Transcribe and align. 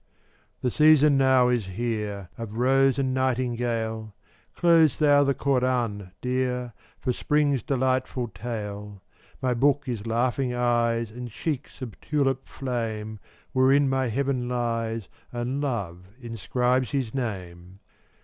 403 0.61 0.61
The 0.67 0.71
season 0.71 1.15
now 1.19 1.47
is 1.49 1.65
here 1.67 2.29
Of 2.35 2.57
rose 2.57 2.97
and 2.97 3.13
nightingale; 3.13 4.15
Close 4.55 4.97
thou 4.97 5.23
the 5.23 5.35
koran, 5.35 6.11
dear, 6.21 6.73
For 6.99 7.13
spring's 7.13 7.61
delightful 7.61 8.29
tale. 8.29 9.03
My 9.43 9.53
book 9.53 9.83
is 9.87 10.07
laughing 10.07 10.55
eyes 10.55 11.11
And 11.11 11.29
cheeks 11.29 11.83
of 11.83 12.01
tulip 12.01 12.47
flame, 12.47 13.19
Wherein 13.51 13.87
my 13.89 14.07
heaven 14.07 14.49
lies 14.49 15.07
And 15.31 15.61
Love 15.61 16.07
inscribes 16.19 16.89
his 16.89 17.13
name. 17.13 17.79